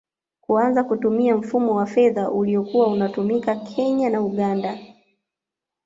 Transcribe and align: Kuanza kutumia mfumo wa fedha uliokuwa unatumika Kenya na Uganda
Kuanza 0.41 0.83
kutumia 0.83 1.37
mfumo 1.37 1.75
wa 1.75 1.85
fedha 1.85 2.31
uliokuwa 2.31 2.87
unatumika 2.87 3.55
Kenya 3.55 4.09
na 4.09 4.21
Uganda 4.21 4.77